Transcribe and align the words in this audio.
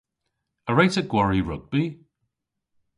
A 0.69 0.71
wre'ta 0.73 1.01
gwari 1.11 1.41
rugbi? 1.47 1.83